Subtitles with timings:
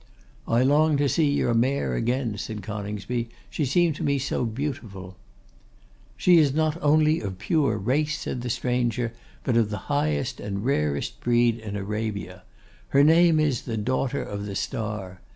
[0.47, 3.29] 'I long to see your mare again,' said Coningsby.
[3.51, 5.15] 'She seemed to me so beautiful.'
[6.17, 10.65] 'She is not only of pure race,' said the stranger, 'but of the highest and
[10.65, 12.41] rarest breed in Arabia.
[12.87, 15.21] Her name is "the Daughter of the Star."